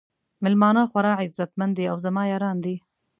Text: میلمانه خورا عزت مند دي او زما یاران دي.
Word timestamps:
میلمانه 0.43 0.83
خورا 0.91 1.11
عزت 1.23 1.51
مند 1.59 1.73
دي 1.77 1.85
او 1.91 1.97
زما 2.05 2.23
یاران 2.31 2.57
دي. 2.65 2.75